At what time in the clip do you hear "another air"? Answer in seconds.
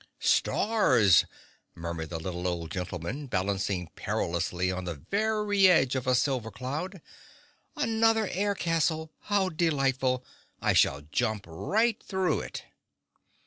7.75-8.55